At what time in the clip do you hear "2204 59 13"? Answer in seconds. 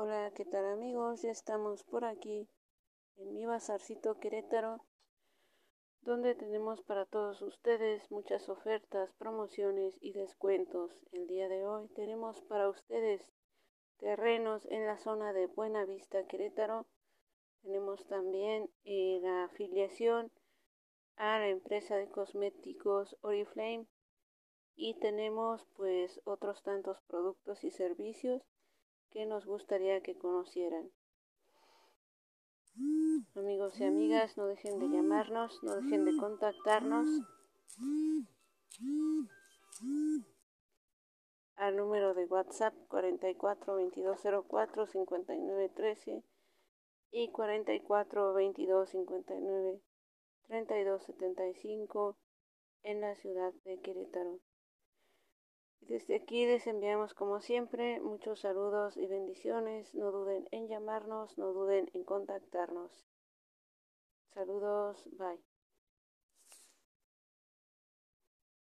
43.74-46.24